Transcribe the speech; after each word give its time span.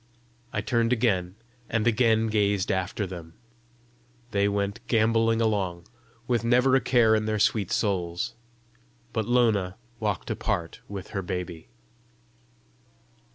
I 0.51 0.61
turned 0.61 0.91
again, 0.91 1.35
and 1.69 1.85
again 1.85 2.25
gazed 2.25 2.71
after 2.71 3.05
them: 3.05 3.35
they 4.31 4.49
went 4.49 4.79
gamboling 4.87 5.41
along, 5.41 5.87
with 6.27 6.43
never 6.43 6.75
a 6.75 6.81
care 6.81 7.13
in 7.13 7.25
their 7.27 7.37
sweet 7.37 7.69
souls. 7.71 8.33
But 9.13 9.27
Lona 9.27 9.77
walked 9.99 10.31
apart 10.31 10.79
with 10.89 11.09
her 11.09 11.21
baby. 11.21 11.69